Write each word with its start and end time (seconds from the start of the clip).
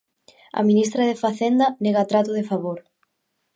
A 0.59 0.61
ministra 0.69 1.03
de 1.09 1.19
Facenda 1.23 1.67
nega 1.83 2.09
trato 2.11 2.31
de 2.37 2.47
favor. 2.51 2.79